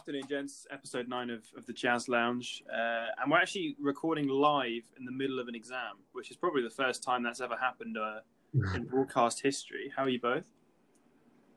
[0.00, 0.66] Okay, afternoon, gents.
[0.70, 5.12] Episode nine of, of the Jazz Lounge, uh, and we're actually recording live in the
[5.12, 8.20] middle of an exam, which is probably the first time that's ever happened uh,
[8.74, 9.92] in broadcast history.
[9.94, 10.44] How are you both?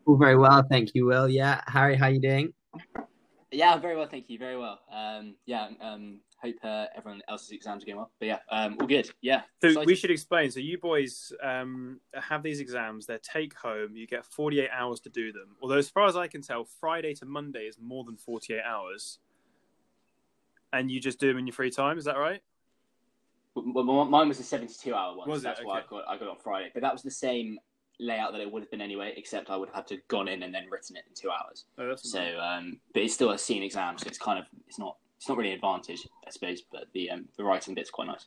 [0.05, 1.29] All very well, thank you, Will.
[1.29, 2.53] Yeah, Harry, how are you doing?
[3.49, 4.37] Yeah, very well, thank you.
[4.37, 4.79] Very well.
[4.91, 8.11] Um, yeah, um, hope uh, everyone else's exams are going well.
[8.19, 9.09] But yeah, um, all good.
[9.21, 9.41] Yeah.
[9.61, 10.51] So we should explain.
[10.51, 13.05] So you boys um, have these exams.
[13.05, 13.95] They're take home.
[13.95, 15.55] You get 48 hours to do them.
[15.61, 19.19] Although, as far as I can tell, Friday to Monday is more than 48 hours.
[20.71, 21.97] And you just do them in your free time.
[21.97, 22.41] Is that right?
[23.55, 25.29] Well, mine was a seventy-two hour one.
[25.29, 26.71] Was so that's why I got I got on Friday.
[26.73, 27.59] But that was the same
[27.99, 30.41] layout that it would have been anyway, except I would have had to gone in
[30.41, 31.65] and then written it in two hours.
[31.77, 34.79] Oh, that's So, um, but it's still a seen exam, so it's kind of it's
[34.79, 36.63] not it's not really an advantage, I suppose.
[36.69, 38.25] But the um, the writing bit's quite nice.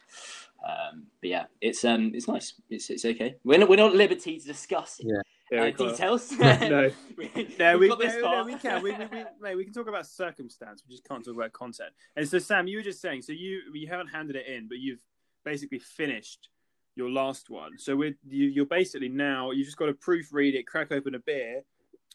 [0.67, 2.55] Um, but yeah, it's um it's nice.
[2.71, 3.35] It's it's okay.
[3.45, 5.21] We're not, we're not at liberty to discuss Yeah.
[5.53, 6.33] Yeah, uh, details.
[6.41, 6.91] No.
[7.19, 8.83] we, No, we've we, no, no, we can.
[8.83, 10.83] We, we, we, mate, we can talk about circumstance.
[10.89, 11.91] We just can't talk about content.
[12.17, 14.79] And so, Sam, you were just saying, so you you haven't handed it in, but
[14.79, 15.01] you've
[15.45, 16.49] basically finished
[16.95, 17.79] your last one.
[17.79, 21.19] So we're, you, you're basically now you've just got to proofread it, crack open a
[21.19, 21.63] beer,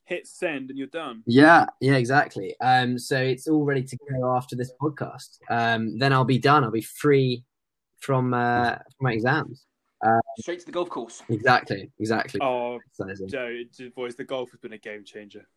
[0.06, 1.24] hit send, and you're done.
[1.26, 2.56] Yeah, yeah, exactly.
[2.60, 5.40] Um, so it's all ready to go after this podcast.
[5.50, 6.64] Um, then I'll be done.
[6.64, 7.44] I'll be free
[8.00, 9.66] from uh, from my exams.
[10.40, 11.22] Straight to the golf course.
[11.30, 12.40] Exactly, exactly.
[12.42, 13.28] Oh, Exercising.
[13.28, 13.62] Joe,
[13.96, 15.48] boys, the golf has been a game changer.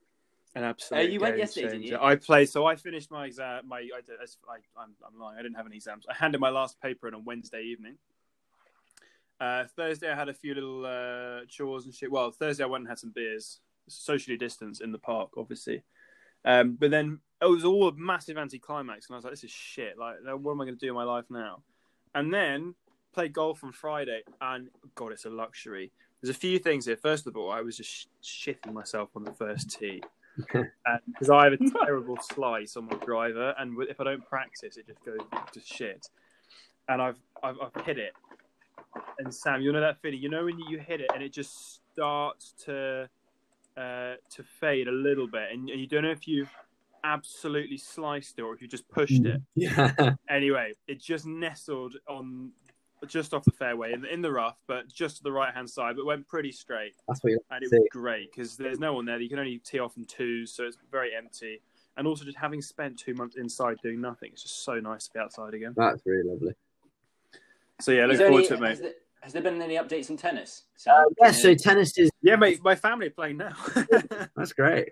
[0.54, 0.98] An absolute.
[0.98, 1.98] Uh, you went game yesterday, didn't you?
[2.00, 3.66] I played, so I finished my exam.
[3.66, 5.38] My, I, did- I, I'm, I'm lying.
[5.38, 6.04] I didn't have any exams.
[6.08, 7.96] I handed my last paper in on Wednesday evening.
[9.40, 12.10] Uh, Thursday, I had a few little uh, chores and shit.
[12.10, 15.82] Well, Thursday, I went and had some beers, socially distanced in the park, obviously.
[16.44, 19.50] Um, but then it was all a massive anticlimax, and I was like, "This is
[19.50, 19.98] shit.
[19.98, 21.62] Like, what am I going to do in my life now?"
[22.14, 22.74] And then
[23.12, 25.90] played golf on Friday, and God, it's a luxury.
[26.20, 26.96] There's a few things here.
[26.96, 28.06] First of all, I was just sh-
[28.48, 30.02] shitting myself on the first tee
[30.36, 34.86] because I have a terrible slice on my driver, and if I don't practice, it
[34.86, 35.20] just goes
[35.52, 36.08] to shit.
[36.88, 38.12] And I've I've, I've hit it,
[39.18, 40.20] and Sam, you know that feeling.
[40.20, 43.08] You know when you hit it and it just starts to
[43.76, 46.50] uh, to fade a little bit, and you don't know if you've
[47.02, 49.40] absolutely sliced it or if you just pushed it.
[49.54, 52.52] Yeah, Anyway, it just nestled on
[53.06, 55.68] just off the fairway in the, in the rough, but just to the right hand
[55.68, 57.78] side, but went pretty straight, that's what you and it See.
[57.78, 59.20] was great because there's no one there.
[59.20, 61.60] You can only tee off in twos, so it's very empty.
[61.96, 65.12] And also, just having spent two months inside doing nothing, it's just so nice to
[65.12, 65.74] be outside again.
[65.76, 66.54] That's really lovely.
[67.80, 68.94] So yeah, look forward any- to it, mate.
[69.24, 70.64] Has there, been any updates on tennis?
[70.86, 73.54] Uh, yeah, so tennis is Yeah, mate, my family are playing now.
[74.36, 74.90] That's great.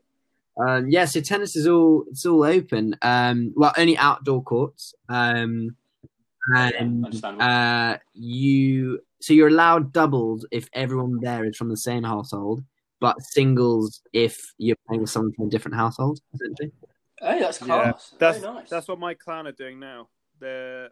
[0.58, 2.96] Um, yeah, so tennis is all it's all open.
[3.02, 4.94] Um, well, only outdoor courts.
[5.10, 5.76] Um,
[6.46, 12.64] and uh, you so you're allowed doubles if everyone there is from the same household,
[13.00, 16.20] but singles if you're playing with someone from a different household.
[16.34, 16.72] Essentially,
[17.20, 18.14] oh, that's Yeah, class.
[18.18, 18.70] that's Very nice.
[18.70, 20.08] that's what my clan are doing now.
[20.40, 20.88] They're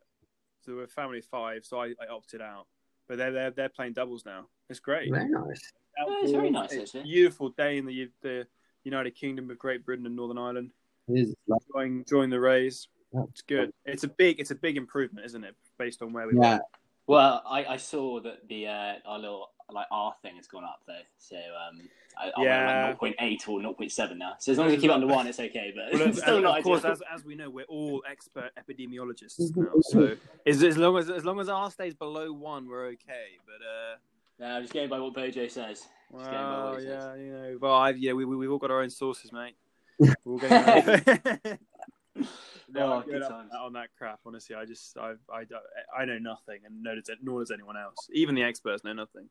[0.60, 2.66] so we're family five, so I, I opted out.
[3.10, 4.46] But they're they're they're playing doubles now.
[4.68, 5.10] It's great.
[5.12, 5.72] very nice.
[5.98, 7.10] Yeah, it's very nice, It's actually.
[7.10, 8.46] Beautiful day in the the
[8.84, 10.70] United Kingdom of Great Britain and Northern Ireland.
[11.08, 11.66] It is lovely.
[11.74, 12.86] Enjoying, enjoying the rays.
[13.12, 13.24] Yeah.
[13.28, 13.72] It's good.
[13.84, 15.56] It's a big it's a big improvement, isn't it?
[15.76, 16.60] Based on where we Yeah, were.
[17.08, 20.80] Well, I, I saw that the uh, our little like R thing has gone up
[20.86, 21.80] though, so um,
[22.18, 22.86] I, I'm Yeah.
[22.86, 24.34] at like 0.8 or 0.7 now.
[24.38, 25.72] So as long as you keep it under one, it's okay.
[25.74, 28.50] But Well, it's still and not of course, as, as we know, we're all expert
[28.58, 29.72] epidemiologists now.
[29.82, 30.16] So
[30.46, 33.38] as, as long as as long as R stays below one, we're okay.
[33.46, 33.96] But uh,
[34.38, 35.78] No, I'm just going by what Bojo says.
[35.78, 37.04] Just going by well, he says.
[37.08, 39.54] yeah, you know, well, I, yeah, we we we've all got our own sources, mate.
[39.98, 41.58] We're all getting
[42.72, 44.20] no, I'm good good on, on that crap.
[44.26, 45.62] Honestly, I just I I don't-
[45.96, 48.08] I know nothing, and nor does, nor does anyone else.
[48.12, 49.28] Even the experts know nothing.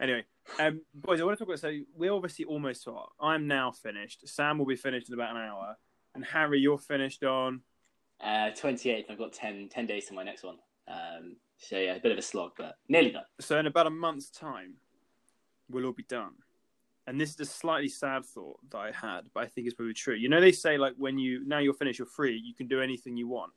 [0.00, 0.24] Anyway,
[0.60, 1.60] um, boys, I want to talk about.
[1.60, 2.86] So we're obviously almost.
[2.86, 4.28] Well, I'm now finished.
[4.28, 5.76] Sam will be finished in about an hour,
[6.14, 7.62] and Harry, you're finished on.
[8.20, 10.56] Uh, 28th, I've got 10, 10 days to my next one.
[10.88, 13.22] Um, so yeah, a bit of a slog, but nearly done.
[13.40, 14.74] So in about a month's time,
[15.68, 16.32] we'll all be done.
[17.08, 19.94] And this is a slightly sad thought that I had, but I think it's probably
[19.94, 20.14] true.
[20.14, 22.82] You know, they say like when you now you're finished, you're free, you can do
[22.82, 23.50] anything you want.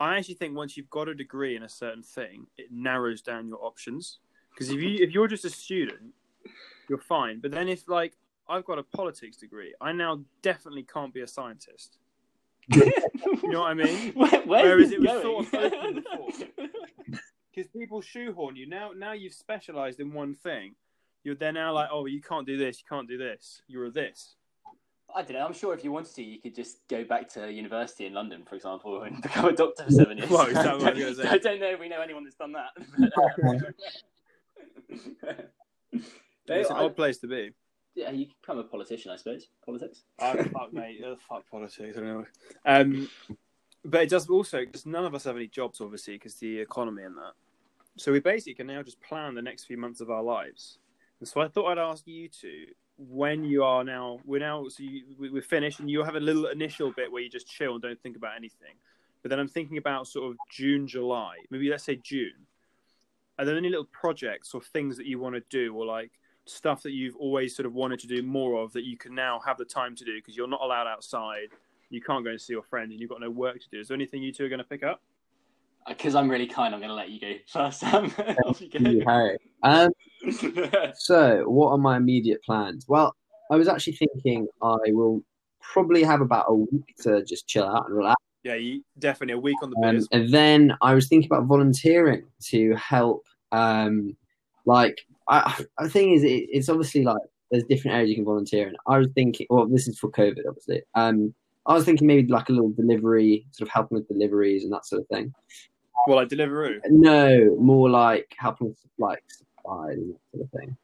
[0.00, 3.46] I actually think once you've got a degree in a certain thing, it narrows down
[3.46, 4.18] your options.
[4.50, 6.12] Because if you if you're just a student,
[6.88, 7.38] you're fine.
[7.38, 8.14] But then if like
[8.48, 11.98] I've got a politics degree, I now definitely can't be a scientist.
[13.42, 14.12] You know what I mean?
[14.14, 15.22] Where, where Whereas is it was going?
[15.22, 16.28] sort of before.
[17.54, 18.90] because people shoehorn you now.
[18.96, 20.74] Now you've specialised in one thing.
[21.24, 23.62] You're they're now like, oh, you can't do this, you can't do this.
[23.68, 24.34] You're this.
[25.14, 25.44] I don't know.
[25.44, 28.44] I'm sure if you wanted to, you could just go back to university in London,
[28.48, 30.30] for example, and become a doctor for seven years.
[30.30, 31.28] Well, is that what you're say?
[31.28, 32.70] I don't know if we know anyone that's done that.
[36.48, 37.52] It's an odd place to be.
[37.94, 39.48] yeah, you can become a politician, I suppose.
[39.64, 40.02] Politics.
[40.18, 41.00] Oh, fuck, mate.
[41.06, 41.96] Oh, fuck politics.
[41.96, 42.26] I don't know.
[42.66, 43.08] Um,
[43.84, 47.04] but it does also because none of us have any jobs, obviously, because the economy
[47.04, 47.32] and that.
[47.96, 50.78] So we basically can now just plan the next few months of our lives.
[51.24, 52.66] So I thought I'd ask you two
[52.98, 54.18] when you are now.
[54.24, 57.22] We're now so you, we, we're finished, and you have a little initial bit where
[57.22, 58.74] you just chill and don't think about anything.
[59.22, 62.46] But then I'm thinking about sort of June, July, maybe let's say June.
[63.38, 66.10] Are there any little projects or things that you want to do, or like
[66.44, 69.40] stuff that you've always sort of wanted to do more of that you can now
[69.46, 71.48] have the time to do because you're not allowed outside,
[71.88, 73.78] you can't go and see your friends, and you've got no work to do?
[73.78, 75.00] Is there anything you two are going to pick up?
[75.88, 77.82] Because I'm really kind, I'm going to let you go first.
[77.84, 78.12] Um,
[78.46, 79.10] off you You, go.
[79.10, 79.38] Harry.
[79.62, 79.90] Um,
[80.94, 82.86] so, what are my immediate plans?
[82.88, 83.14] Well,
[83.50, 85.22] I was actually thinking I will
[85.60, 88.16] probably have about a week to just chill out and relax.
[88.44, 90.08] Yeah, you, definitely a week on the Um, beers.
[90.10, 93.24] and then I was thinking about volunteering to help.
[93.52, 94.16] Um,
[94.66, 98.24] like, I, I the thing is, it, it's obviously like there's different areas you can
[98.24, 98.74] volunteer in.
[98.86, 100.82] I was thinking, well, this is for COVID, obviously.
[100.94, 101.34] Um,
[101.66, 104.86] I was thinking maybe like a little delivery, sort of helping with deliveries and that
[104.86, 105.32] sort of thing.
[106.06, 106.80] Well, like Deliveroo.
[106.90, 110.76] No, more like helping like supplies and that sort of thing.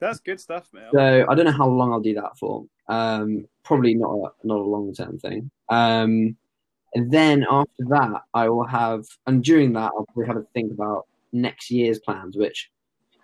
[0.00, 0.88] That's good stuff, man.
[0.92, 2.66] So I don't know how long I'll do that for.
[2.88, 5.50] Um, probably not a not a long term thing.
[5.70, 6.36] Um,
[6.94, 10.70] and then after that, I will have, and during that, I'll probably have to think
[10.72, 12.70] about next year's plans, which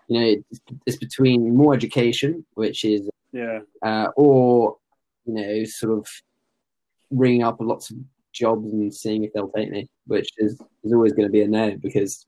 [0.08, 3.60] you know it's, it's between more education, which is, Yeah.
[3.82, 4.76] uh, or
[5.26, 6.06] you know, sort of
[7.10, 7.98] ringing up lots of
[8.32, 11.48] jobs and seeing if they'll take me, which is is always going to be a
[11.48, 12.26] no because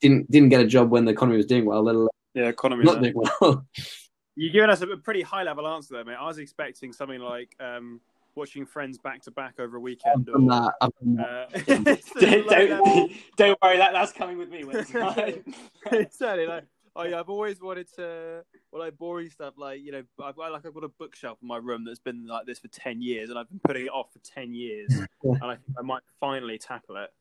[0.00, 2.84] didn't didn't get a job when the economy was doing well, let alone Yeah, economy.
[2.84, 3.66] not doing well.
[4.38, 6.16] You're giving us a pretty high level answer there, mate.
[6.20, 8.02] I was expecting something like um,
[8.34, 10.28] watching Friends back to back over a weekend.
[10.28, 11.26] From Or, that, I've done that.
[11.26, 14.64] uh, don't, don't, don't worry, that, that's coming with me.
[14.64, 15.42] When it's time.
[15.90, 16.64] Like,
[16.96, 19.54] oh yeah, I've always wanted to, well, like boring stuff.
[19.56, 22.26] Like, you know, I've got like I've got a bookshelf in my room that's been
[22.26, 24.90] like this for ten years, and I've been putting it off for ten years,
[25.22, 27.12] and I think I might finally tackle it.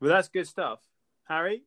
[0.00, 0.80] But that's good stuff,
[1.28, 1.62] Harry.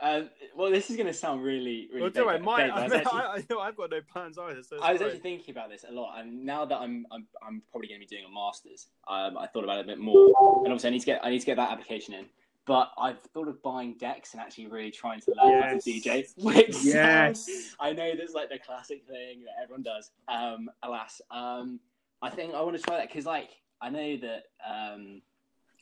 [0.00, 2.00] Um, well, this is going to sound really, really.
[2.00, 4.00] Well, don't worry, big, my, I, I was actually- I, I know I've got no
[4.00, 4.62] plans either.
[4.64, 5.08] So I was fine.
[5.08, 8.06] actually thinking about this a lot, and now that I'm I'm, I'm probably going to
[8.06, 10.32] be doing a masters, um, I thought about it a bit more,
[10.64, 12.26] and obviously I need to get I need to get that application in.
[12.64, 16.26] But I've thought of buying decks and actually really trying to learn how to DJ.
[16.36, 17.44] Which Yes.
[17.46, 20.10] sounds- I know there's like the classic thing that everyone does.
[20.28, 21.80] Um, alas, um,
[22.20, 23.50] I think I want to try that because like
[23.80, 25.22] I know that um,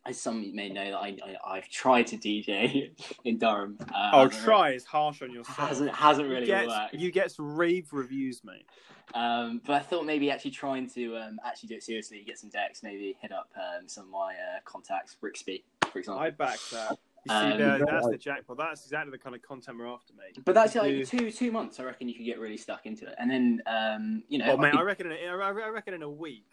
[0.06, 2.92] as some may know that I, I I've tried to DJ
[3.24, 3.76] in Durham.
[3.94, 5.58] Uh, Oh, try is harsh on yourself.
[5.58, 6.94] Hasn't hasn't you really get, worked.
[6.94, 8.64] you get rave reviews, mate.
[9.12, 12.48] Um, but I thought maybe actually trying to um, actually do it seriously, get some
[12.48, 16.22] decks, maybe hit up um, some of my uh, contacts, Brixby, for example.
[16.22, 16.98] I back that.
[17.26, 18.56] You see, Um, there, that's the jackpot.
[18.56, 20.42] That's exactly the kind of content we're after, mate.
[20.44, 21.78] But that's like do- two two months.
[21.78, 24.56] I reckon you could get really stuck into it, and then um, you know, Oh,
[24.56, 26.46] I mate, could- I reckon in a, I reckon in a week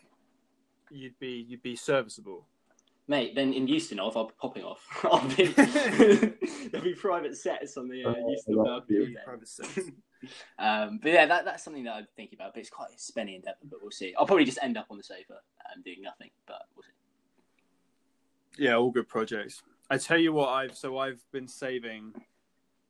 [0.92, 2.46] you'd be you'd be serviceable.
[3.08, 3.34] mate.
[3.36, 4.86] Then in Euston, I'll be popping off.
[5.06, 5.46] I'll be
[6.72, 9.50] there'll be private sets on the uh, Oh, Euston that Bell would be Field private
[9.58, 9.66] then.
[9.68, 9.90] sets.
[10.60, 12.54] um, but yeah, that, that's something that I'm thinking about.
[12.54, 14.14] But it's quite spenny and Devon, but we'll see.
[14.18, 15.36] I'll probably just end up on the sofa
[15.74, 16.67] um, doing nothing, but we'll see.
[18.58, 19.64] Yeah, all good projects.
[19.90, 22.14] I tell you what, I've so I've been saving.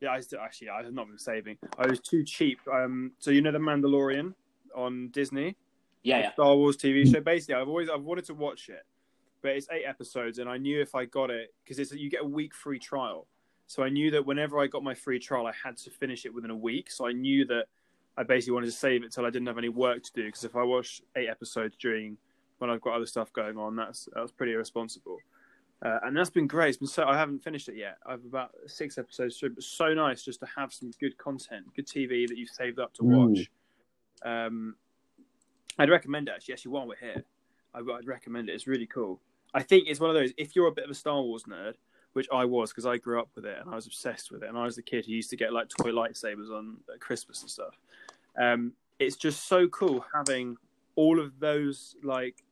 [0.01, 1.57] Yeah, I still, actually I have not been saving.
[1.77, 2.59] I was too cheap.
[2.71, 4.33] Um, so you know the Mandalorian
[4.75, 5.55] on Disney,
[6.03, 6.33] Yeah, yeah.
[6.33, 7.19] Star Wars TV show.
[7.21, 8.83] Basically, I've always I've wanted to watch it,
[9.41, 12.21] but it's eight episodes, and I knew if I got it because it's you get
[12.21, 13.27] a week free trial.
[13.69, 16.33] So I knew that whenever I got my free trial, I had to finish it
[16.33, 16.89] within a week.
[16.89, 17.65] So I knew that
[18.15, 20.25] I basically wanted to save it till I didn't have any work to do.
[20.25, 22.17] Because if I watch eight episodes during
[22.59, 25.17] when I've got other stuff going on, that's that's pretty irresponsible.
[25.83, 26.69] Uh, and that's been great.
[26.69, 27.97] It's been so I haven't finished it yet.
[28.05, 31.87] I've about six episodes through, but so nice just to have some good content, good
[31.87, 33.29] TV that you've saved up to Mm.
[33.29, 33.51] watch.
[34.23, 34.75] Um,
[35.77, 36.53] I'd recommend it actually.
[36.55, 37.23] Actually, while we're here,
[37.75, 38.53] I, I'd recommend it.
[38.53, 39.21] It's really cool.
[39.53, 40.33] I think it's one of those.
[40.37, 41.75] If you're a bit of a Star Wars nerd,
[42.13, 44.49] which I was because I grew up with it and I was obsessed with it,
[44.49, 47.41] and I was the kid who used to get like toy lightsabers on at Christmas
[47.41, 47.77] and stuff.
[48.35, 50.57] Um, it's just so cool having
[50.95, 52.43] all of those like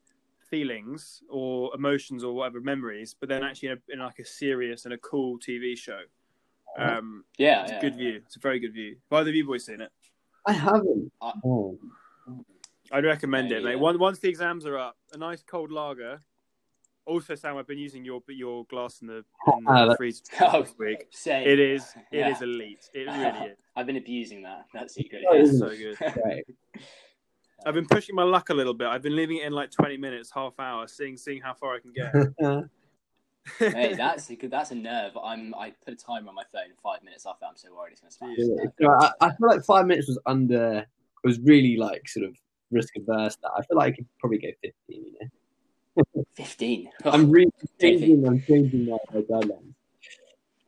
[0.55, 4.85] feelings or emotions or whatever memories, but then actually in, a, in like a serious
[4.85, 5.99] and a cool TV show.
[6.77, 7.77] Um, Yeah, it's yeah.
[7.77, 8.21] a good view.
[8.25, 8.95] It's a very good view.
[9.11, 9.91] Have either of you boys seen it?
[10.45, 11.11] I haven't.
[11.21, 11.77] I- Oh.
[12.91, 13.71] I'd recommend Yeah, it, mate.
[13.71, 13.75] yeah.
[13.87, 16.21] Once once the exams are up, a nice cold lager.
[17.07, 19.17] Also, Sam, I've been using your your glass in the,
[19.57, 21.07] in the that- freezer Oh, this week.
[21.11, 21.47] Same.
[21.47, 22.47] It is it is Yeah.
[22.47, 22.85] elite.
[22.93, 23.57] It really is.
[23.75, 24.65] I've been abusing that.
[24.73, 25.23] That's secret.
[25.29, 25.97] Oh, It's so good.
[27.57, 27.67] Great.
[27.67, 28.87] I've been pushing my luck a little bit.
[28.87, 31.79] I've been leaving it in like twenty minutes, half hour, seeing seeing how far I
[31.79, 32.65] can get.
[33.59, 34.35] Hey, that's a.
[34.35, 35.17] That's a nerve.
[35.23, 35.53] I'm.
[35.55, 36.73] I put a timer on my phone.
[36.81, 38.37] Five minutes after, I'm so worried it's going to smash.
[38.39, 38.71] Jeez.
[38.81, 40.85] So I, I feel like five minutes was under
[41.23, 42.35] was really like sort of
[42.71, 43.37] risk averse.
[43.41, 45.05] That I feel like I could probably go fifteen.
[45.05, 46.89] You know, Fifteen.
[47.05, 48.27] I'm really changing.
[48.27, 49.73] I'm changing my, my guidelines.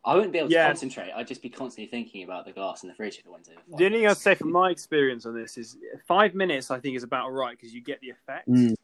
[0.08, 0.68] I wouldn't be able to Yeah.
[0.68, 1.12] concentrate.
[1.12, 3.60] I'd just be constantly thinking about the glass in the fridge if it went over.
[3.78, 6.72] The only thing I'd say from my experience on this is five minutes.
[6.72, 8.76] I think is about right because you get the effect, Mm.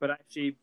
[0.00, 0.56] but actually,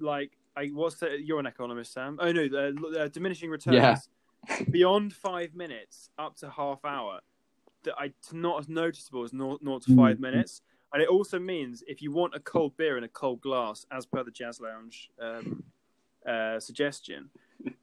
[0.00, 2.18] like, I what's the, you're an economist, Sam?
[2.20, 3.76] Oh no, the, uh, diminishing returns.
[3.76, 3.98] Yeah.
[4.70, 7.20] Beyond five minutes, up to half hour,
[7.84, 9.96] that I it's not as noticeable as naught, naught to Mm.
[9.96, 10.60] five minutes.
[10.92, 14.04] And it also means if you want a cold beer in a cold glass, as
[14.04, 15.62] per the Jazz Lounge um,
[16.26, 17.30] uh, suggestion,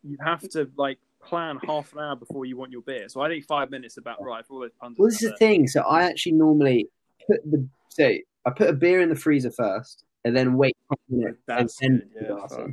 [0.03, 3.09] you have to like plan half an hour before you want your beer.
[3.09, 4.97] So I think five minutes is about right for all those puns.
[4.97, 5.67] Well, this is the thing.
[5.67, 6.87] So I actually normally
[7.27, 8.11] put the so
[8.45, 12.01] I put a beer in the freezer first, and then wait five minutes That's and
[12.19, 12.67] then yeah.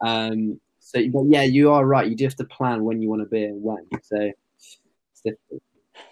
[0.00, 0.60] Um.
[0.80, 2.06] So, but yeah, you are right.
[2.06, 3.86] You do have to plan when you want a beer and when.
[4.02, 4.80] So it's
[5.24, 5.62] difficult.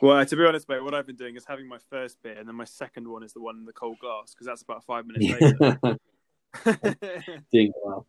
[0.00, 2.49] Well, to be honest, mate, what I've been doing is having my first beer, and
[2.49, 5.05] then my second one is the one in the cold glass because that's about five
[5.07, 5.99] minutes later.
[7.52, 8.07] Doing well.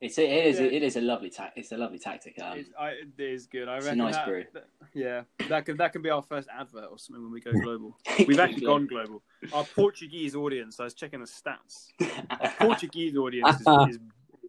[0.00, 0.66] It's a, it is Yeah.
[0.66, 2.38] it is a lovely ta- it's a lovely tactic.
[2.40, 3.68] Um, It's, I, it is good.
[3.68, 4.44] I It's a reckon nice that, brew.
[4.54, 7.50] that- yeah, that can that can be our first advert or something when we go
[7.64, 7.96] global.
[8.26, 9.22] We've actually gone global.
[9.52, 10.78] Our Portuguese audience.
[10.78, 11.88] I was checking the stats.
[12.30, 13.98] Our Portuguese audience is is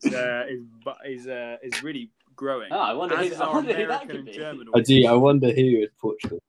[0.04, 2.70] is uh, is, is, uh, is really growing.
[2.72, 4.32] Oh, I wonder As who- is I wonder who that could be.
[4.32, 5.08] German I do.
[5.08, 6.40] I wonder who in Portugal.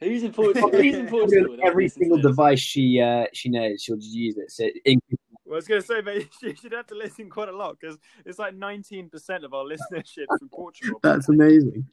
[0.00, 0.70] Who's in Portugal?
[0.70, 1.56] Who's in Portugal?
[1.62, 4.50] Every single device she uh, she knows, she'll just use it.
[4.50, 5.00] So in,
[5.48, 7.78] Well, I was going to say, but you should have to listen quite a lot
[7.80, 9.10] because it's like 19%
[9.44, 11.00] of our listenership from Portugal.
[11.02, 11.86] that's amazing.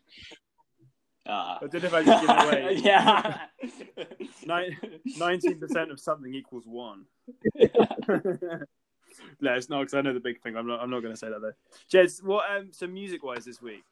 [1.26, 1.58] Ah.
[1.62, 2.76] I don't know if I can give it away.
[2.84, 3.38] yeah.
[4.46, 4.78] Nine-
[5.18, 7.06] 19% of something equals one.
[7.56, 10.58] no, it's not because I know the big thing.
[10.58, 10.82] I'm not.
[10.82, 11.54] I'm not going to say that though.
[11.92, 12.46] Jez, what?
[12.52, 13.84] Um, so music-wise this week,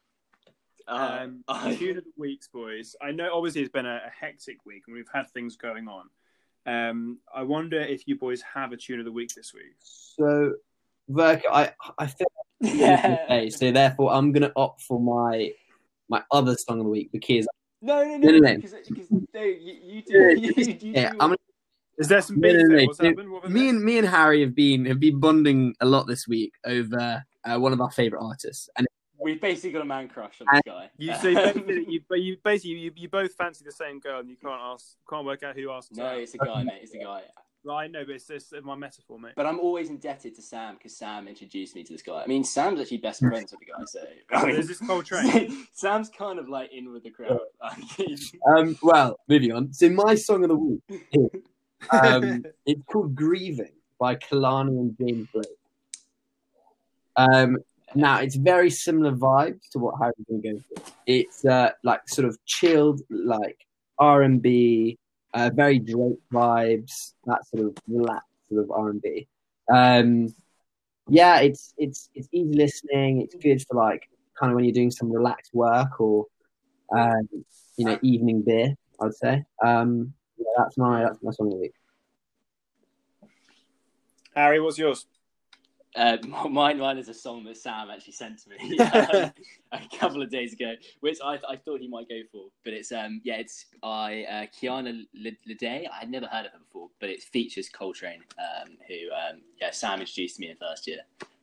[0.88, 2.96] Uh, um, I- tune of the weeks, boys.
[3.02, 6.10] I know obviously it's been a, a hectic week and we've had things going on.
[6.66, 9.76] Um, I wonder if you boys have a tune of the week this week.
[9.80, 10.54] So,
[11.10, 12.28] Verk, I I feel
[12.62, 13.18] yeah.
[13.30, 15.52] okay, so therefore I'm gonna opt for my
[16.10, 17.48] my other song of the week because
[17.82, 18.56] No, no, No, no, no, no.
[18.56, 20.14] because, because no, you, you do.
[20.14, 21.36] You, you, you yeah, do I'm
[21.98, 22.78] Is there some No, beef no, there?
[22.78, 22.86] no.
[22.86, 23.32] What's So, happened?
[23.32, 26.54] What me and me and Harry have been have been bonding a lot this week
[26.66, 28.88] over uh, one of our favorite artists, and
[29.24, 30.90] We've basically got a man crush on this guy.
[30.98, 34.30] You so you you, but you basically you, you both fancy the same girl and
[34.30, 35.96] you can't ask can't work out who asked.
[35.96, 36.82] no, it's a guy, mate.
[36.84, 37.24] It's a guy.
[37.66, 39.34] Well, I know, but it's just my metaphor, mate.
[39.38, 42.22] But I'm always indebted to Sam because Sam introduced me to this guy.
[42.22, 44.02] I mean, Sam's actually best friends with the guy, so
[44.38, 45.54] I mean, There's this Col3trane.
[45.74, 47.40] Sam's kind of like in with the crowd.
[48.48, 49.72] um, well, moving on.
[49.72, 50.82] So my song of the week,
[51.90, 55.46] um, it's called "Grieving" by Kehlani and James Blake.
[57.16, 57.60] Um,
[57.96, 60.92] now it's very similar vibes to what Harry's going to go for.
[61.06, 63.58] It's uh, like sort of chilled, like
[64.00, 64.98] R and B,
[65.34, 69.28] uh, very Drake vibes, that sort of relaxed sort of R and B.
[69.72, 70.34] Um,
[71.08, 73.22] yeah, it's it's it's easy listening.
[73.22, 74.08] It's good for like
[74.40, 76.26] kind of when you're doing some relaxed work or
[76.96, 77.28] um,
[77.78, 78.76] you know evening beer.
[79.02, 79.44] I'd say.
[79.64, 81.74] Um, yeah, that's my that's my song of the week.
[84.36, 85.06] Harry, what's yours?
[85.96, 86.18] Uh,
[86.50, 89.32] mine, mine is a song that Sam actually sent to me um,
[89.72, 92.46] a couple of days ago, which I, I thought he might go for.
[92.64, 95.88] But it's um yeah, it's I uh, Kiana Lede.
[95.90, 99.72] I had never heard of her before, but it features Col3trane, um, who um, yeah
[99.72, 101.00] Sam introduced to me in first year.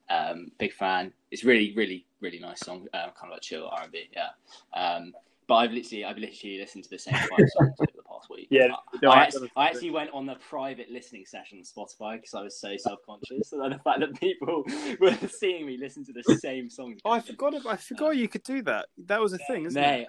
[0.09, 1.13] Um, big fan.
[1.31, 4.09] It's really really really nice song, uh, kind of like chill R and B.
[4.15, 4.31] Yeah.
[4.79, 5.15] Um,
[5.51, 8.47] but I've literally I've literally listened to the same five songs over the past week.
[8.51, 11.65] Yeah, I- no, I, I- actually, I actually went on the private listening session on
[11.65, 13.53] Spotify because I was so self conscious.
[13.53, 14.63] And the fact that people
[15.01, 17.01] were seeing me listen to the same songs.
[17.05, 17.55] Oh, I forgot.
[17.67, 18.87] I forgot you could do that.
[19.07, 20.09] That was a thing, isn't Mate, it?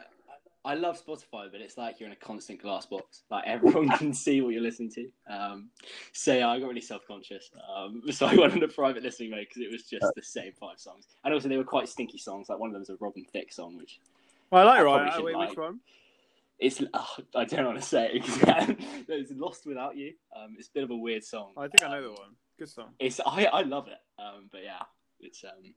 [0.64, 3.24] I love Spotify, but it's like you're in a constant glass box.
[3.32, 5.10] Like everyone can see what you're listening to.
[5.28, 5.70] Um,
[6.14, 7.50] so yeah, I got really self conscious.
[7.76, 10.52] Um, so I went on a private listening mode because it was just the same
[10.60, 12.48] five songs, and also they were quite stinky songs.
[12.48, 14.00] Like one of them was a Robin Thicke song, which
[14.52, 14.86] Well, I like I it.
[14.86, 15.24] Right?
[15.24, 15.80] Wait, like- which one?
[16.60, 18.76] it's oh, I don't want to say it 'cause
[19.08, 20.14] it's Lost Without You.
[20.36, 21.54] Um, it's a bit of a weird song.
[21.58, 22.30] I think I know Um, the one.
[22.60, 22.90] Good song.
[23.00, 23.98] It's I, I love it.
[24.22, 24.84] Um, but yeah,
[25.20, 25.74] it's um.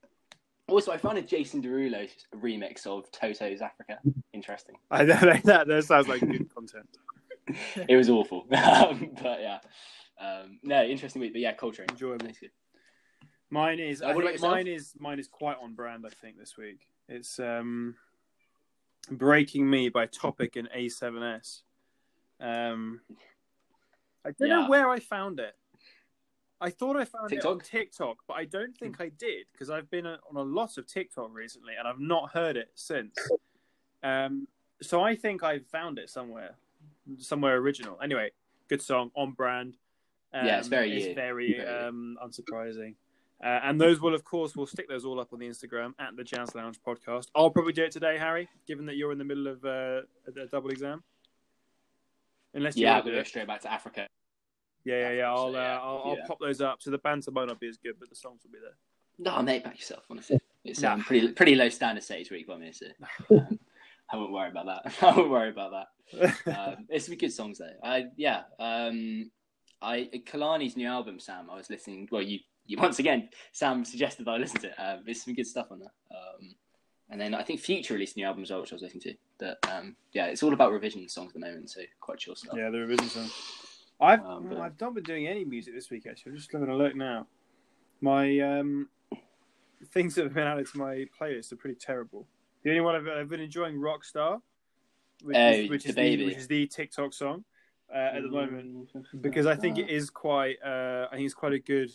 [0.66, 3.98] Also, I found a Jason Derulo remix of Toto's Africa
[4.32, 4.76] interesting.
[4.90, 5.14] I know
[5.44, 5.66] that.
[5.66, 6.88] That sounds like good content.
[7.88, 9.58] It was awful, um, but yeah,
[10.18, 11.32] um, no, interesting week.
[11.34, 12.26] But yeah, Col3trane, Enjoyable.
[12.26, 12.50] That's good.
[13.50, 14.00] Mine is.
[14.02, 14.94] Uh, I think mine is.
[14.98, 16.04] Mine is quite on brand.
[16.06, 17.94] I think this week it's um,
[19.10, 21.62] "Breaking Me" by Topic and A7S.
[22.40, 23.00] Um,
[24.24, 25.54] I don't know where I found it.
[26.60, 27.64] I thought I found it on TikTok?
[27.64, 30.86] TikTok, but I don't think I did because I've been uh, on a lot of
[30.86, 33.16] TikTok recently and I've not heard it since.
[34.02, 34.48] Um,
[34.80, 36.54] so I think I found it somewhere,
[37.18, 37.98] somewhere original.
[38.02, 38.30] Anyway,
[38.68, 39.76] good song on brand.
[40.32, 41.14] Um, Yeah, it's very it's you.
[41.14, 42.94] very Very um, unsurprising.
[43.44, 46.16] Uh, and those will, of course, we'll stick those all up on the Instagram at
[46.16, 47.26] the Jazz Lounge podcast.
[47.34, 50.42] I'll probably do it today, Harry, given that you're in the middle of uh, a,
[50.44, 51.02] a double exam.
[52.54, 54.06] Unless you Yeah, I'm gonna go straight back to Africa.
[54.84, 55.30] Yeah, yeah, yeah.
[55.32, 56.26] I'll, uh, Yeah, I'll, I'll yeah.
[56.26, 56.80] pop those up.
[56.82, 58.76] So the banter might not be as good, but the songs will be there.
[59.18, 60.04] No, mate, back yourself.
[60.10, 60.94] Honestly, it's Nah.
[60.94, 62.72] um, pretty pretty low standard stage week by me.
[62.72, 62.86] So
[63.30, 63.58] um,
[64.10, 64.94] I won't worry about that.
[65.02, 66.56] I won't worry about that.
[66.56, 67.72] Um, it's some good songs though.
[67.82, 68.42] I yeah.
[68.58, 69.30] Um,
[69.82, 71.50] I Kehlani's new album, Sam.
[71.50, 72.08] I was listening.
[72.10, 72.38] Well, you you
[72.78, 74.74] once again, Sam suggested that I listen to it.
[74.78, 75.92] Um, there's some good stuff on there.
[76.10, 76.54] Um,
[77.10, 79.02] and then I think Future released a new album as well, which I was listening
[79.02, 79.14] to.
[79.38, 82.54] But um, yeah, it's all about revision songs at the moment, so quite chill stuff.
[82.56, 83.30] yeah, the revision song.
[84.00, 86.32] I've Um, but- I've not been doing any music this week actually.
[86.32, 87.26] I'm just having a look now.
[88.00, 88.88] My um,
[89.92, 92.26] things that have been added to my playlist are pretty terrible.
[92.64, 94.40] The only one I've, I've been enjoying Rockstar,
[95.22, 96.16] which, Oh, is, which the is baby.
[96.22, 97.44] the which is the TikTok song
[97.94, 98.88] uh, at the moment
[99.20, 100.56] because I think it is quite.
[100.64, 101.90] Uh, I think it's quite a good.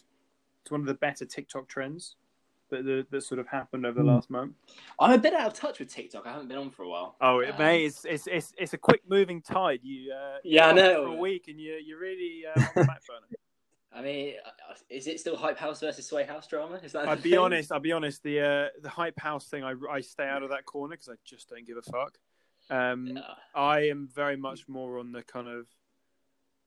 [0.63, 2.15] It's one of the better TikTok trends
[2.69, 4.13] that that, that sort of happened over the Mm.
[4.15, 4.53] last month.
[4.99, 6.25] I'm a bit out of touch with TikTok.
[6.27, 7.15] I haven't been on for a while.
[7.21, 9.79] Oh, it, Um, mate, it's, it's it's it's a quick moving tide.
[9.83, 11.05] You uh, Yeah, I know.
[11.05, 13.27] for a week and you you're really uh, on the back burner.
[13.91, 16.75] I mean, uh, is it still Hype House versus Sway House drama?
[16.83, 17.07] Is that?
[17.07, 17.39] I'll be thing?
[17.39, 17.71] honest.
[17.71, 18.21] I'll be honest.
[18.21, 19.63] The uh, the hype house thing.
[19.63, 22.19] I, I stay out of that corner because I just don't give a fuck.
[22.69, 23.21] Um, Yeah.
[23.55, 25.65] I am very much more on the kind of.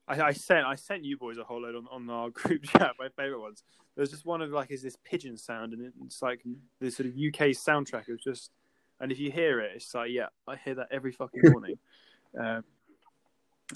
[0.07, 2.91] I, I sent I sent you boys a whole load on, on our group chat.
[2.99, 3.63] My favorite ones.
[3.95, 6.41] There's just one of like is this pigeon sound and it's like
[6.79, 8.51] the sort of UK soundtrack of just.
[8.99, 11.75] And if you hear it, it's like yeah, I hear that every fucking morning.
[12.39, 12.63] um,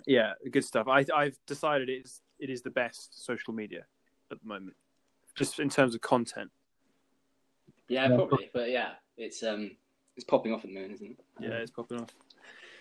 [0.06, 0.88] yeah, good stuff.
[0.88, 3.86] I I've decided it's it is the best social media
[4.32, 4.76] at the moment,
[5.36, 6.52] just in terms of content.
[7.90, 8.16] Yeah, Yeah.
[8.16, 8.50] probably.
[8.54, 9.72] But yeah, it's um,
[10.16, 11.18] it's popping off at the moment, isn't it?
[11.40, 12.10] Yeah, it's popping off.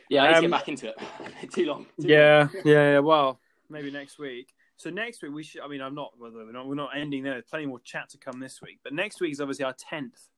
[0.09, 1.51] Yeah, I need to Um, get back into it.
[1.53, 1.85] Too long.
[2.01, 2.63] Too Yeah, long.
[2.65, 2.99] yeah, yeah.
[3.01, 4.55] Well, maybe next week.
[4.77, 5.63] So next week we should.
[5.63, 6.13] I mean, I'm not.
[6.19, 6.67] Well, we're not.
[6.69, 7.33] We're not ending there.
[7.35, 8.79] There's plenty more chat to come this week.
[8.85, 10.29] But next week is obviously our tenth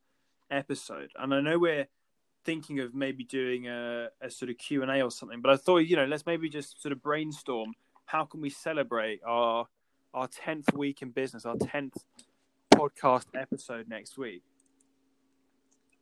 [0.51, 1.87] episode, and I know we're
[2.45, 5.41] thinking of maybe doing a, a sort of Q and A or something.
[5.43, 7.75] But I thought, you know, let's maybe just sort of brainstorm.
[8.07, 9.67] How can we celebrate our
[10.15, 11.97] our tenth week in business, our tenth
[12.75, 14.43] podcast episode next week?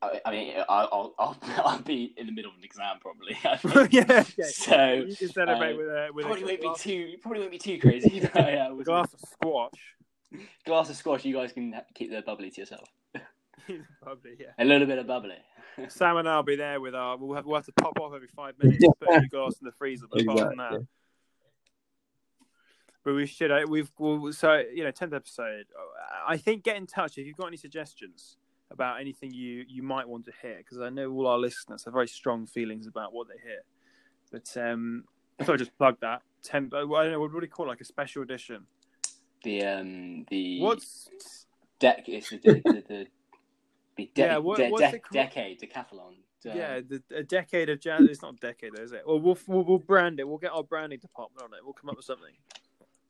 [0.03, 3.37] I, I mean, I'll, I'll, I'll, I'll be in the middle of an exam probably.
[3.91, 4.21] yeah.
[4.21, 4.43] Okay.
[4.51, 7.15] So You can celebrate uh, with a with probably a won't be too.
[7.23, 8.21] Probably won't be too crazy.
[8.21, 9.71] but, yeah, a with glass of squash.
[10.65, 11.25] glass of squash.
[11.25, 12.89] You guys can keep the bubbly to yourself.
[14.05, 14.53] bubbly, yeah.
[14.59, 15.39] A little bit of bubbly.
[15.89, 17.17] Sam and I'll be there with our.
[17.17, 19.67] We'll have, we'll have to pop off every five minutes, put a new glass in
[19.67, 20.07] the freezer.
[20.11, 20.87] But apart from that,
[23.05, 23.51] but we should.
[23.51, 25.67] uh, We've we'll, so you know, tenth episode.
[26.27, 28.37] I think get in touch if you've got any suggestions
[28.71, 31.95] about anything you you might want to hear because I know all our listeners have
[31.95, 33.61] very strong feelings about what they hear.
[34.33, 35.05] But um,
[35.39, 36.23] I thought I'd just plug that.
[36.43, 36.71] Ten.
[36.75, 37.71] I don't know what, do you call it?
[37.71, 38.67] like a special edition.
[39.43, 41.09] The um the What's
[41.79, 42.05] deck?
[42.09, 43.07] It's the the, the, the,
[43.97, 46.15] the de- Yeah, what- de- what's de- decade decathlon.
[46.45, 48.07] Yeah, the, a decade of jazz.
[48.09, 49.03] It's not a decade, though, is it?
[49.05, 50.29] Well, we'll we'll, we'll brand it.
[50.29, 51.65] We'll get our branding department on it.
[51.65, 52.35] We'll come up with something.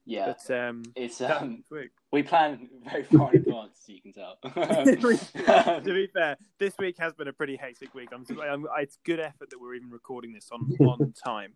[0.07, 0.33] Yeah.
[0.49, 1.90] But um, It's that- um, sweet.
[2.12, 4.37] we plan very far in advance, as you can tell.
[4.45, 8.09] to be fair, this week has been a pretty hectic week.
[8.12, 11.55] I'm, I'm, it's good effort that we're even recording this on on time,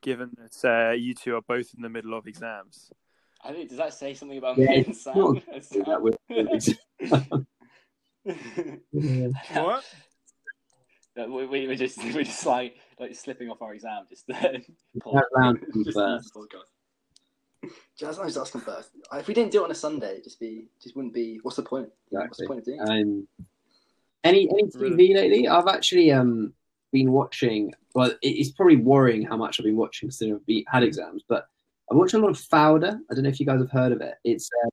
[0.00, 2.90] given that uh, you two are both in the middle of exams.
[3.44, 5.14] I think does that say something about Yeah, me and it's Sam?
[5.18, 6.76] not- As Do that
[7.10, 7.46] Sam?
[9.52, 9.84] What?
[11.16, 14.62] We, we were just we were just like like slipping off our exam just then.
[14.94, 16.24] That round comes Just first.
[16.24, 16.70] use the podcast.
[17.98, 18.90] Jazz Lounge does come first.
[19.12, 21.38] If we didn't do it on a Sunday, it'd just be just wouldn't be.
[21.42, 21.88] What's the point?
[22.10, 22.80] What's the point of doing?
[22.80, 22.88] it?
[22.88, 23.28] Um,
[24.24, 25.48] any any TV lately?
[25.48, 26.52] I've actually um
[26.92, 27.72] been watching.
[27.94, 31.24] Well, it's probably worrying how much I've been watching considering I've been, had exams.
[31.28, 31.46] But
[31.90, 32.98] I'm watching a lot of Fauda.
[33.10, 34.14] I don't know if you guys have heard of it.
[34.24, 34.68] It's uh,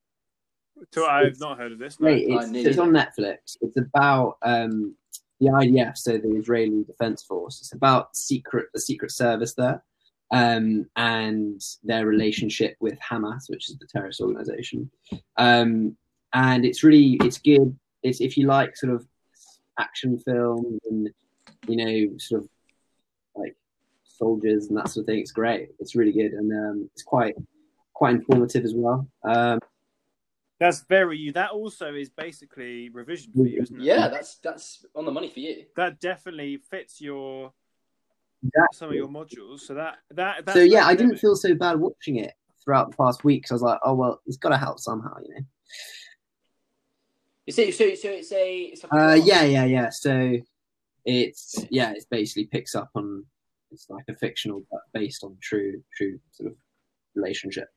[0.94, 2.00] So I've not heard of this.
[2.00, 2.10] No.
[2.10, 3.58] Mate, it's, it's on Netflix.
[3.62, 4.96] It's about um,
[5.40, 7.60] the IDF, so the Israeli Defense Force.
[7.62, 9.84] It's about secret the secret service there,
[10.32, 14.90] um, and their relationship with Hamas, which is the terrorist organization.
[15.38, 15.98] Um,
[16.34, 17.78] and it's really it's good.
[18.04, 19.08] It's if you like sort of
[19.80, 21.10] action films and
[21.68, 22.50] you know sort of
[23.36, 23.56] like
[24.04, 25.20] soldiers and that sort of thing.
[25.20, 25.70] It's great.
[25.80, 27.36] It's really good, and um, it's quite
[27.94, 29.08] quite informative as well.
[29.24, 29.60] Um,
[30.60, 31.32] That's very you.
[31.34, 33.84] That also is basically revision for you, isn't it?
[33.84, 35.66] Yeah, that's that's on the money for you.
[35.76, 37.54] That definitely fits your
[38.74, 39.62] some of your modules.
[39.62, 42.98] So that that that's so yeah, I didn't feel so bad watching it throughout the
[42.98, 43.44] past week.
[43.44, 45.42] 'cause I was like, oh well, it's got to help somehow, you know.
[47.48, 47.94] Is it so?
[47.96, 48.60] So it's a.
[48.62, 49.90] It's a Uh, yeah, yeah, yeah.
[49.90, 50.38] So
[51.06, 53.26] it's yeah, it's basically picks up on
[53.72, 56.58] it's like a fictional but based on true, true sort of
[57.16, 57.68] relationship.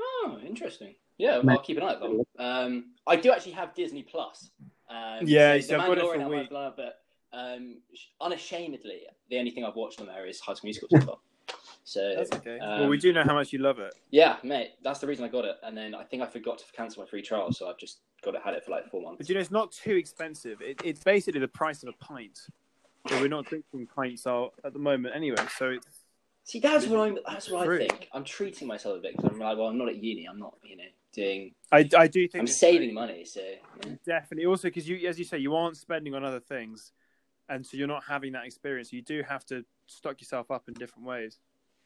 [0.00, 0.94] Oh, interesting.
[1.18, 1.52] Yeah, Mate.
[1.52, 2.00] I'll keep an eye out.
[2.00, 2.24] Though.
[2.44, 4.50] Um, I do actually have Disney Plus.
[4.90, 6.46] Um, Yeah, so so the I've got it for a week.
[6.46, 7.03] I've loved, but
[7.34, 7.78] um,
[8.20, 11.16] unashamedly, the only thing I've watched on there is High School Musical so far.
[11.86, 12.58] So That's okay.
[12.60, 13.94] um, well, we do know how much you love it.
[14.10, 15.56] Yeah, mate, that's the reason I got it.
[15.62, 18.34] And then I think I forgot to cancel my free trial, so I've just got
[18.34, 19.18] it, had it for like four months.
[19.18, 20.62] But you know, it's not too expensive.
[20.62, 22.38] It, it's basically the price of a pint.
[23.08, 25.44] So we're not drinking pints out at the moment anyway.
[25.58, 26.04] So it's
[26.44, 27.18] See, that's what I'm.
[27.26, 27.76] That's what True.
[27.76, 28.08] I think.
[28.12, 30.26] I'm treating myself a bit because I'm like, well, I'm not at uni.
[30.26, 31.54] I'm not, you know, doing.
[31.72, 33.94] I, I do think I'm it's saving money, so yeah.
[34.04, 36.92] definitely also because you, as you say, you aren't spending on other things,
[37.48, 38.92] and so you're not having that experience.
[38.92, 41.38] You do have to stock yourself up in different ways,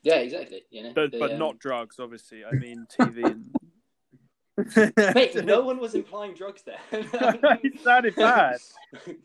[0.02, 0.64] yeah, exactly.
[0.70, 2.44] You know, but The, but um, not drugs, obviously.
[2.44, 3.50] I mean, TV and.
[5.14, 6.80] Mate, no one was implying drugs there.
[6.90, 8.58] it sounded bad.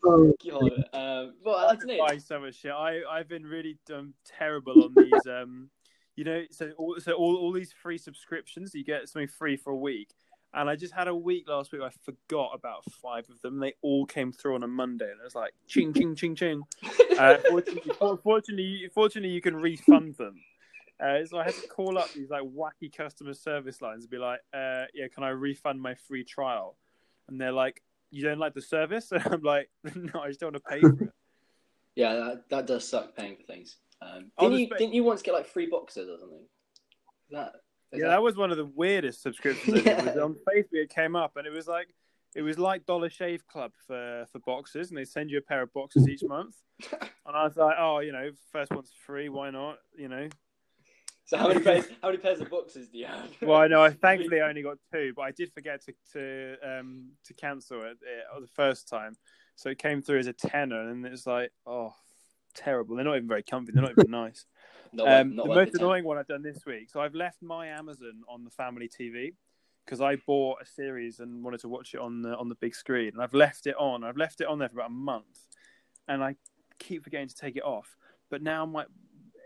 [0.04, 2.06] Oh, God, um, well, I don't know.
[2.06, 2.70] buying so much shit.
[2.70, 5.26] I I've been really um, terrible on these.
[5.26, 5.70] Um,
[6.14, 9.70] you know, so all, so all all these free subscriptions, you get something free for
[9.72, 10.14] a week.
[10.56, 11.82] And I just had a week last week.
[11.82, 13.58] I forgot about five of them.
[13.58, 16.62] They all came through on a Monday, and it was like ching ching ching ching.
[17.14, 17.92] Uh, fortunately,
[18.24, 20.34] fortunately, fortunately, you can refund them.
[20.98, 24.18] Uh, so I had to call up these like wacky customer service lines and be
[24.18, 26.76] like, uh, "Yeah, can I refund my free trial?"
[27.28, 30.54] And they're like, "You don't like the service?" And I'm like, "No, I just don't
[30.54, 31.12] want to pay for it."
[31.94, 33.76] Yeah, that, that does suck paying for things.
[34.02, 36.46] Um, didn't you didn't you once get like free boxes or something?
[37.30, 37.52] That
[37.94, 39.82] yeah, that was one of the weirdest subscriptions.
[39.82, 39.86] Did.
[39.86, 41.88] It was on Facebook, it came up, and it was like
[42.34, 45.62] it was like Dollar Shave Club for for boxes, and they send you a pair
[45.62, 46.56] of boxes each month.
[47.26, 49.78] And I was like, oh, you know, first one's free, why not?
[49.96, 50.28] You know.
[51.24, 53.30] So how many pairs how many pairs of boxes do you have?
[53.40, 53.82] Well, I know.
[53.82, 57.82] I thankfully I only got two, but I did forget to to um to cancel
[57.84, 59.16] it, uh the first time,
[59.56, 61.94] so it came through as a tenner, and it was like, oh,
[62.54, 62.96] terrible.
[62.96, 63.72] They're not even very comfy.
[63.72, 64.44] They're not even nice.
[65.00, 66.90] Um, the most annoying one I've done this week.
[66.90, 69.34] So I've left my Amazon on the family TV
[69.84, 72.74] because I bought a series and wanted to watch it on the on the big
[72.74, 74.04] screen, and I've left it on.
[74.04, 75.46] I've left it on there for about a month,
[76.08, 76.36] and I
[76.78, 77.96] keep forgetting to take it off.
[78.30, 78.84] But now my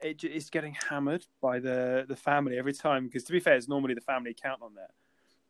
[0.02, 3.68] it, it's getting hammered by the the family every time because to be fair, it's
[3.68, 4.90] normally the family account on there.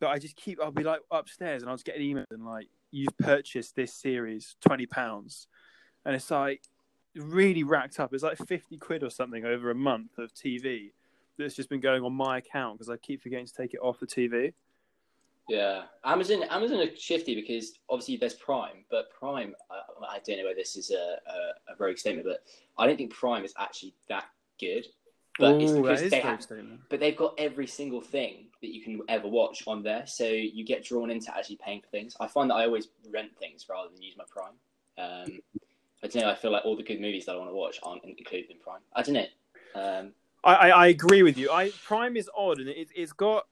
[0.00, 2.46] But I just keep I'll be like upstairs and I'll just get an email and
[2.46, 5.48] like you've purchased this series twenty pounds,
[6.04, 6.62] and it's like
[7.14, 8.12] really racked up.
[8.12, 10.92] It's like 50 quid or something over a month of TV
[11.38, 14.00] that's just been going on my account because I keep forgetting to take it off
[14.00, 14.52] the TV.
[15.48, 20.44] Yeah, Amazon Amazon are shifty because obviously there's Prime, but Prime I, I don't know
[20.44, 22.44] whether this is a, a, a rogue statement, but
[22.76, 24.26] I don't think Prime is actually that
[24.60, 24.86] good.
[25.38, 26.80] But it's because they have, statement.
[26.90, 30.64] but they've got every single thing that you can ever watch on there, so you
[30.66, 32.14] get drawn into actually paying for things.
[32.20, 34.52] I find that I always rent things rather than use my Prime.
[34.98, 35.38] Um,
[36.02, 36.30] I don't know.
[36.30, 38.58] I feel like all the good movies that I want to watch aren't included in
[38.58, 38.80] Prime.
[38.94, 39.26] I don't know.
[39.74, 40.12] Um,
[40.44, 41.50] I, I, I agree with you.
[41.50, 43.46] I Prime is odd and it, it's got.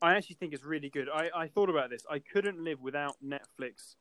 [0.00, 1.08] I actually think it's really good.
[1.12, 2.04] I, I thought about this.
[2.10, 3.96] I couldn't live without Netflix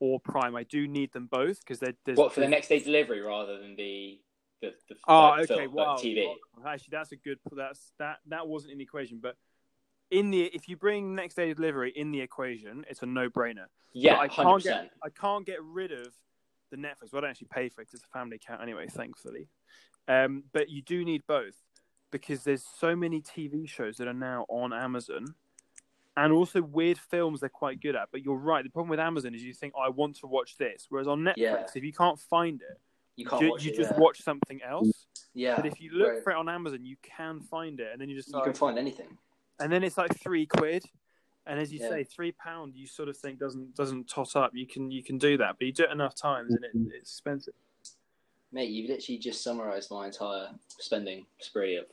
[0.00, 0.56] or Prime.
[0.56, 3.58] I do need them both because they're there's, what for the next day delivery rather
[3.58, 4.20] than the
[4.62, 5.64] the, the Oh, like, okay.
[5.64, 5.96] film, like wow.
[5.96, 6.26] TV.
[6.66, 7.38] Actually, that's a good.
[7.52, 8.18] That's that.
[8.28, 9.36] That wasn't in the equation, but
[10.10, 13.66] in the if you bring next day delivery in the equation, it's a no-brainer.
[13.92, 14.90] Yeah, But I hundred can't percent.
[14.90, 16.08] get I can't get rid of
[16.70, 17.12] the Netflix.
[17.12, 19.48] Well, I don't actually pay for it 'cause it's a family account anyway, thankfully.
[20.08, 21.56] Um, but you do need both
[22.10, 25.34] because there's so many TV shows that are now on Amazon,
[26.16, 28.10] and also weird films they're quite good at.
[28.10, 28.64] But you're right.
[28.64, 31.34] The problem with Amazon is you think I want to watch this, whereas on Netflix,
[31.36, 31.66] Yeah.
[31.74, 32.80] if you can't find it,
[33.16, 33.98] You can't you, watch you it, just yeah.
[33.98, 35.06] watch something else.
[35.34, 36.22] Yeah, But if you look right.
[36.22, 38.54] for it on Amazon, you can find it, and then you just you like, can
[38.54, 39.18] find anything.
[39.60, 40.84] and then it's like three quid.
[41.46, 41.88] And as you Yeah.
[41.90, 44.50] say, three pound, you sort of think doesn't doesn't tot up.
[44.54, 47.12] You can you can do that, but you do it enough times, and it, it's
[47.12, 47.54] expensive.
[48.52, 51.84] Mate, you've literally just summarised my entire spending spree of,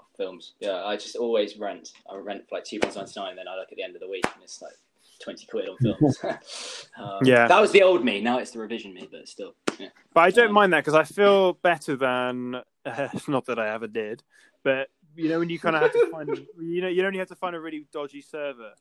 [0.00, 0.54] of films.
[0.60, 1.90] Yeah, I just always rent.
[2.10, 4.00] I rent for like two pounds ninety nine, then I look at the end of
[4.00, 4.74] the week and it's like
[5.22, 6.18] twenty quid on films.
[6.98, 7.46] um, Yeah.
[7.46, 8.20] that was the old me.
[8.20, 9.88] Now it's the revision me, but still, yeah.
[10.14, 12.62] But I don't Um, mind that because I feel better than
[13.28, 14.22] not that I ever did,
[14.64, 16.28] but you know when you kind of have to find
[16.60, 18.72] you know you only have to find a really dodgy server,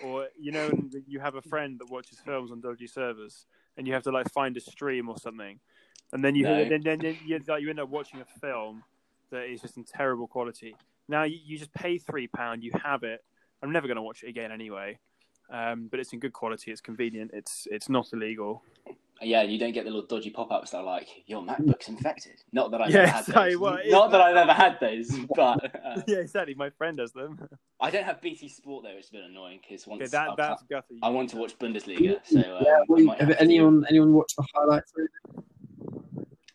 [0.00, 3.46] or you know when you have a friend that watches films on dodgy servers,
[3.76, 5.58] and you have to like find a stream or something,
[6.12, 6.64] and then you No.
[6.68, 8.82] then, then, then you, like, you end up watching a film
[9.30, 10.76] that is just in terrible quality.
[11.08, 13.24] Now you, you just pay three pound, you have it.
[13.62, 14.98] I'm never going to watch it again anyway.
[15.50, 16.72] Um, but it's in good quality.
[16.72, 17.30] It's convenient.
[17.32, 18.62] It's it's not illegal.
[19.22, 22.42] Yeah, you don't get the little dodgy pop ups that are like, your MacBook's infected.
[22.52, 23.60] Not that I've Yeah, ever had sorry, those.
[23.60, 26.54] well, Not that I've ever had those, but uh, yeah, exactly.
[26.54, 27.38] My friend has them.
[27.80, 30.34] I don't have BT Sport though, which has been annoying because once Okay, that I,
[30.36, 30.98] that's gutty.
[31.02, 33.84] I want to watch Bundesliga, so uh, Yeah, I wait, might have have to- anyone
[33.88, 34.92] anyone watched the highlights?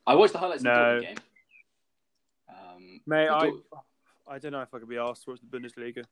[0.06, 0.71] I watched the highlights No.
[0.71, 1.17] of the game.
[2.50, 5.58] Um, Mate, the I I don't know if I could be asked to watch the
[5.60, 6.06] Bundesliga.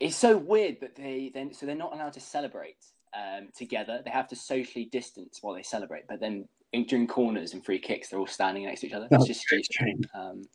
[0.00, 2.84] It's so weird that they then so they're not allowed to celebrate
[3.16, 4.02] um, together.
[4.04, 6.06] They have to socially distance while they celebrate.
[6.06, 9.06] But then in, during corners and free kicks, they're all standing next to each other.
[9.06, 10.08] It's That's just very stupid.
[10.14, 10.46] Um,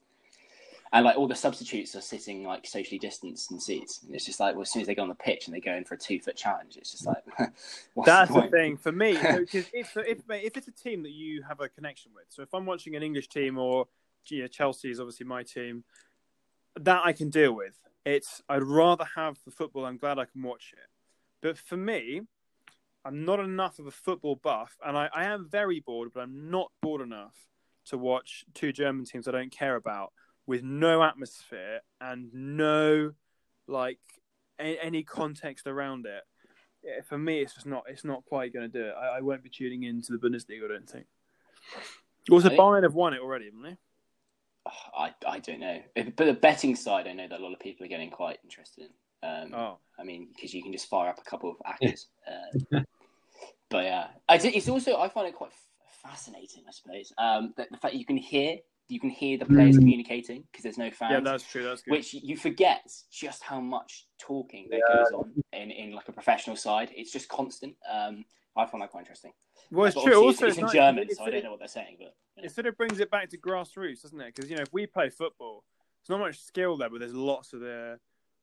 [0.94, 4.02] and like all the substitutes are sitting like socially distanced in seats.
[4.04, 5.62] And it's just like well, as soon as they go on the pitch and they
[5.62, 7.24] go in for a two foot challenge, it's just like
[7.94, 9.14] what's That's the the thing for me.
[9.14, 12.54] Because if, if if it's a team that you have a connection with, so if
[12.54, 13.88] I'm watching an English team or
[14.28, 15.86] you know, Chelsea is obviously my team,
[16.80, 17.80] that I can deal with.
[18.06, 19.86] It's I'd rather have the football.
[19.86, 20.90] I'm glad I can watch it.
[21.42, 22.22] But for me,
[23.04, 26.52] I'm not enough of a football buff, and I, I am very bored, but I'm
[26.52, 27.36] not bored enough
[27.86, 30.14] to watch two German teams I don't care about
[30.46, 33.14] with no atmosphere and no
[33.68, 34.00] like
[34.60, 36.24] a, any context around it.
[36.84, 37.84] Yeah, for me, it's just not.
[37.88, 38.94] It's not quite going to do it.
[39.00, 40.66] I, I won't be tuning into the Bundesliga.
[40.66, 41.06] I don't think.
[42.30, 43.78] Also, I think- Bayern have won it already, haven't they?
[44.68, 47.60] Oh, I I don't know, but the betting side, I know that a lot of
[47.60, 48.90] people are getting quite interested in.
[49.24, 52.08] Um, Oh, I mean, because you can just fire up a couple of actors.
[52.28, 52.80] Uh,
[53.70, 56.64] but yeah, I it's also I find it quite f- fascinating.
[56.68, 58.58] I suppose um, that the fact you can hear
[58.90, 59.80] you can hear the players Mm.
[59.80, 61.12] communicating because there's no fans.
[61.14, 61.64] yeah, that's true.
[61.64, 61.92] That's good.
[61.92, 64.96] which you forget just how much talking that Yeah.
[64.98, 66.92] goes on in, in like a professional side.
[66.96, 67.76] It's just constant.
[67.90, 68.26] Um,
[68.58, 69.32] I find that quite interesting.
[69.72, 70.16] well, it's But true.
[70.22, 71.96] Also, it's, it's in nice- German, it's- so I don't know what they're saying.
[72.00, 72.48] But you know.
[72.48, 74.36] It sort of brings it back to grassroots, doesn't it?
[74.36, 75.64] Because you know, if we play football,
[76.02, 77.98] there's not much skill there, but there's lots of the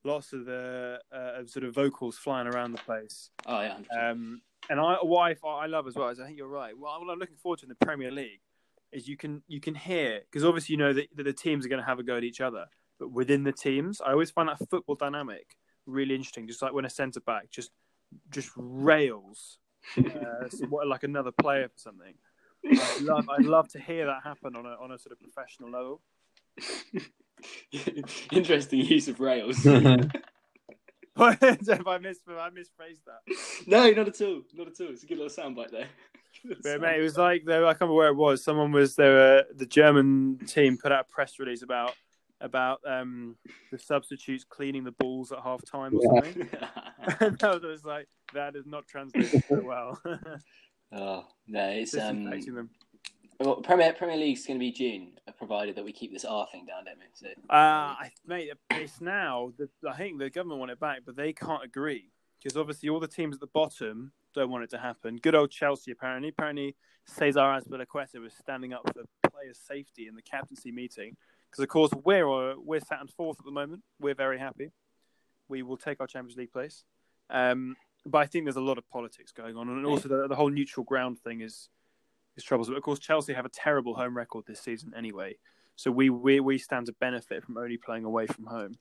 [0.08, 3.30] lots of the uh, sort of vocals flying around the place.
[3.46, 4.10] oh yeah, 100%.
[4.12, 6.76] Um, and I, what I, I love as well is I think you're right.
[6.76, 8.40] Well, what I'm looking forward to in the Premier League
[8.92, 11.68] is you can you can hear because obviously you know that, that the teams are
[11.68, 12.66] going to have a go at each other,
[12.98, 16.46] but within the teams, I always find that football dynamic really interesting.
[16.46, 17.70] Just like when a centre back just
[18.30, 19.58] just rails
[19.96, 20.48] uh,
[20.86, 22.14] like another player for something.
[22.66, 25.70] I'd love, I'd love to hear that happen on a on a sort of professional
[25.70, 26.00] level.
[28.32, 29.58] Interesting use of rails.
[29.66, 30.10] if
[31.86, 33.36] I mis I misphrased that.
[33.66, 34.42] no, not at all.
[34.54, 34.88] Not at all.
[34.90, 35.88] It's a good little soundbite there.
[36.62, 38.44] But mate, it was like they, I can't remember where it was.
[38.44, 39.38] Someone was there.
[39.38, 41.94] Uh, the German team put out a press release about
[42.40, 43.36] about um,
[43.72, 46.22] the substitutes cleaning the balls at half time or Yeah.
[46.22, 46.48] something.
[47.20, 50.00] and I was like, that is not translated so well.
[50.92, 52.24] oh no, it's um.
[52.24, 52.70] Disinfecting them.
[53.40, 56.46] Well, Premier Premier League's going to be June, uh, provided that we keep this R
[56.50, 57.04] thing down, don't we?
[57.14, 59.52] So Uh, I, mate, it's now.
[59.56, 62.10] The, I think the government want it back, but they can't agree
[62.42, 65.16] because obviously all the teams at the bottom don't want it to happen.
[65.16, 66.30] Good old Chelsea, apparently.
[66.30, 66.74] Apparently,
[67.06, 71.16] Cesar Azpilicueta was standing up for players' safety in the captaincy meeting
[71.48, 73.82] because, of course, we're uh, we're sat in fourth at the moment.
[74.00, 74.72] We're very happy.
[75.48, 76.82] We will take our Champions League place.
[77.30, 80.34] Um, but I think there's a lot of politics going on, and also the, the
[80.34, 81.68] whole neutral ground thing is
[82.38, 82.74] is troublesome.
[82.74, 85.36] Of course, Chelsea have a terrible home record this season anyway,
[85.76, 88.78] so we we, we stand to benefit from only playing away from home.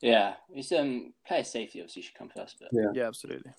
[0.00, 2.90] yeah, it's um player safety obviously should come first, but, Yeah.
[2.92, 3.52] Yeah, absolutely.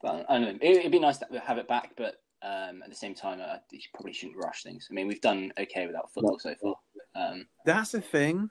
[0.00, 0.58] but I don't know.
[0.62, 3.58] It, it'd be nice to have it back, but um, at the same time, uh,
[3.70, 4.88] you probably shouldn't rush things.
[4.90, 6.74] I mean, we've done okay without football so far.
[7.14, 8.50] Um, That's the thing.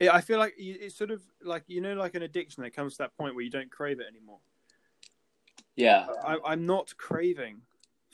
[0.00, 2.94] It, I feel like it's sort of like you know, like an addiction that comes
[2.94, 4.40] to that point where you don't crave it anymore.
[5.76, 7.62] yeah, I, I'm not craving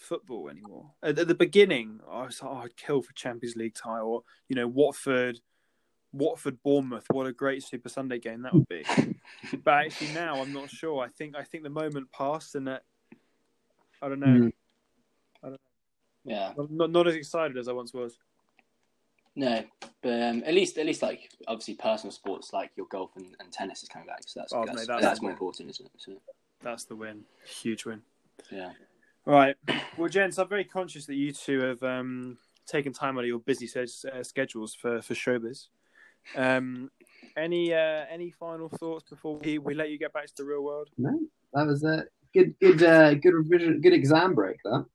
[0.00, 0.90] football anymore.
[1.02, 4.22] At, at the beginning, I was like, oh, I'd kill for Champions League tie or
[4.48, 5.40] you know Watford,
[6.12, 7.06] Watford Bournemouth.
[7.10, 8.84] What a great Super Sunday game that would be.
[9.64, 11.02] but actually now, I'm not sure.
[11.04, 12.82] I think I think the moment passed, and that
[14.02, 14.50] I don't know.
[15.44, 15.56] Mm.
[16.24, 16.52] yeah.
[16.58, 18.18] I'm not not as excited as I once was.
[19.36, 19.62] No,
[20.02, 23.52] but um, at least, at least, like obviously, personal sports like your golf and, and
[23.52, 25.92] tennis is coming back, so that's Oh, that's, mate, that's, that's- more important, isn't it?
[25.98, 26.12] So,
[26.62, 27.22] That's the win.
[27.46, 28.02] Huge win.
[28.50, 28.72] yeah.
[29.30, 29.54] All right.
[29.96, 33.38] Well, gents, I'm very conscious that you two have um, taken time out of your
[33.38, 35.66] busy se- uh, schedules for for showbiz.
[36.34, 36.90] Um,
[37.36, 40.64] any uh, any final thoughts before we, we let you get back to the real
[40.64, 40.88] world?
[40.96, 41.18] No,
[41.52, 44.56] that was a good, good, uh, good revision, good exam break.
[44.64, 44.86] That.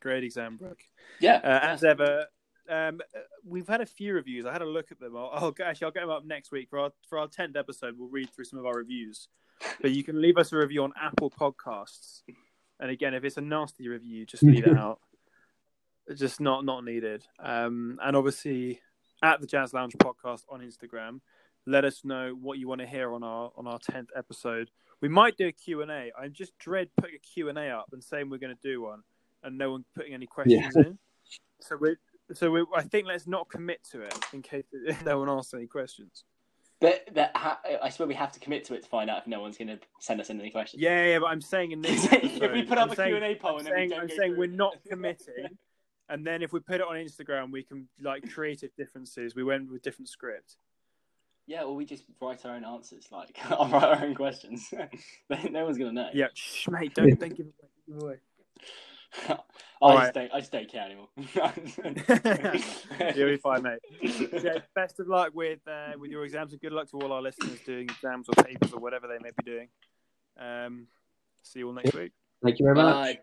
[0.00, 0.84] Great exam break.
[1.20, 2.26] Yeah, Uh, as ever,
[2.68, 4.46] um, uh, we've had a few reviews.
[4.46, 5.16] I had a look at them.
[5.16, 7.96] I'll, I'll actually I'll get them up next week for our for our tenth episode.
[7.98, 9.26] We'll read through some of our reviews.
[9.82, 12.22] But you can leave us a review on Apple Podcasts.
[12.80, 15.00] And again, if it's a nasty review, just leave it out.
[16.06, 17.24] It's just not not needed.
[17.38, 18.80] Um, and obviously,
[19.22, 21.20] at the Jazz Lounge podcast on Instagram,
[21.66, 24.70] let us know what you want to hear on our on our tenth episode.
[25.00, 26.10] We might do a Q and A.
[26.18, 28.82] I just dread putting a Q and A up and saying we're going to do
[28.82, 29.02] one,
[29.42, 30.98] and no one putting any questions in.
[31.60, 31.96] So we
[32.32, 34.64] so we, I think let's not commit to it in case
[35.04, 36.24] no one asks any questions.
[36.80, 39.26] But but ha- I swear we have to commit to it to find out if
[39.26, 40.82] no one's going to send us any questions.
[40.82, 43.24] Yeah, yeah, but I'm saying in this if we put up I'm a Q and
[43.24, 45.58] A poll I'm and saying, I'm saying we're not committing
[46.10, 49.34] and then if we put it on Instagram, we can like creative differences.
[49.34, 50.56] We went with different script.
[51.46, 54.68] Yeah, or we just write our own answers, like I'll write our own questions.
[54.72, 56.10] no one's gonna know.
[56.12, 57.70] Yeah, shh, mate, don't don't give it away.
[57.86, 58.14] Give it away.
[59.28, 59.38] I
[59.82, 60.02] Alright.
[60.02, 60.32] just don't.
[60.32, 61.08] I just don't care anymore.
[63.16, 63.80] You'll be fine, mate.
[64.42, 67.22] Yeah, best of luck with uh, with your exams, and good luck to all our
[67.22, 69.68] listeners doing exams or papers or whatever they may be doing.
[70.38, 70.86] Um,
[71.42, 72.12] see you all next week.
[72.42, 72.94] Thank you very much.
[72.94, 73.20] Bye.